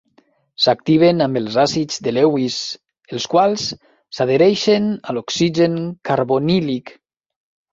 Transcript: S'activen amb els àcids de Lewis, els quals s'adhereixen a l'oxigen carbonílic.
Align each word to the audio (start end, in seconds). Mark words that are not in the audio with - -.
S'activen 0.63 1.25
amb 1.25 1.39
els 1.41 1.57
àcids 1.63 1.99
de 2.07 2.13
Lewis, 2.17 2.57
els 3.17 3.27
quals 3.35 3.67
s'adhereixen 4.19 4.89
a 5.13 5.19
l'oxigen 5.19 5.77
carbonílic. 6.11 6.95